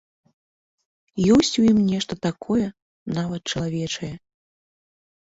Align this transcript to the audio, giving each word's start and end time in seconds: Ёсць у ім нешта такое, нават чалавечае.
Ёсць 1.35 1.53
у 1.65 1.67
ім 1.73 1.79
нешта 1.91 2.13
такое, 2.27 2.65
нават 3.21 3.41
чалавечае. 3.55 4.15